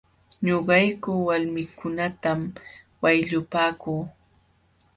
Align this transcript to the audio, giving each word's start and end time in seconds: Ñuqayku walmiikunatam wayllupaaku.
Ñuqayku 0.45 1.11
walmiikunatam 1.27 2.39
wayllupaaku. 3.01 3.93